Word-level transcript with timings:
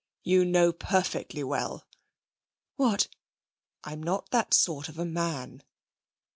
You 0.23 0.45
know 0.45 0.71
perfectly 0.73 1.43
well.' 1.43 1.85
'What?' 2.75 3.07
'I'm 3.83 4.01
not 4.01 4.31
that 4.31 4.51
sort 4.51 4.89
of 4.89 4.97
man.' 4.97 5.61